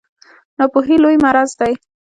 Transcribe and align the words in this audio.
ناپوهي 0.57 0.95
لوی 1.03 1.15
مرض 1.23 1.51
دی 1.59 1.73